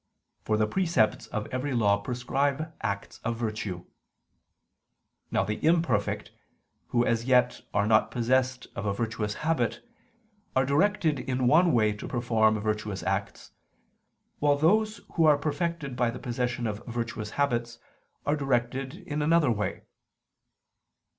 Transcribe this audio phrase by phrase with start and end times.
[0.41, 3.85] For the precepts of every law prescribe acts of virtue.
[5.29, 6.31] Now the imperfect,
[6.87, 9.87] who as yet are not possessed of a virtuous habit,
[10.55, 13.51] are directed in one way to perform virtuous acts,
[14.39, 17.77] while those who are perfected by the possession of virtuous habits
[18.25, 19.83] are directed in another way.